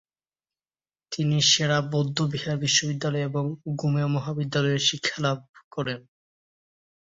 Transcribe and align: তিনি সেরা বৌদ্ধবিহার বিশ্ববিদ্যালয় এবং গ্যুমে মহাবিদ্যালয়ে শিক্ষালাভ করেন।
তিনি 1.11 1.37
সেরা 1.49 1.77
বৌদ্ধবিহার 1.91 2.57
বিশ্ববিদ্যালয় 2.57 3.25
এবং 3.25 3.43
গ্যুমে 3.75 4.03
মহাবিদ্যালয়ে 4.15 4.79
শিক্ষালাভ 4.87 5.37
করেন। 5.71 5.99